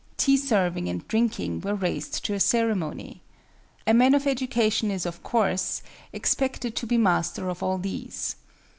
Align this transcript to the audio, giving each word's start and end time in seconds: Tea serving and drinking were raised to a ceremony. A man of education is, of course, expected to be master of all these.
Tea 0.17 0.35
serving 0.37 0.89
and 0.89 1.07
drinking 1.07 1.61
were 1.61 1.75
raised 1.75 2.25
to 2.25 2.33
a 2.33 2.39
ceremony. 2.39 3.21
A 3.85 3.93
man 3.93 4.15
of 4.15 4.25
education 4.25 4.89
is, 4.89 5.05
of 5.05 5.21
course, 5.21 5.83
expected 6.11 6.75
to 6.77 6.87
be 6.87 6.97
master 6.97 7.49
of 7.49 7.61
all 7.61 7.77
these. 7.77 8.35